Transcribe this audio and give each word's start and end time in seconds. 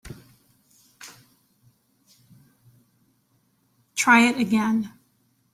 Try 3.95 4.21
it 4.29 4.39
again. 4.39 4.91